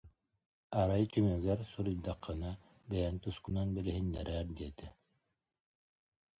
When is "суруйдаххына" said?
1.71-2.51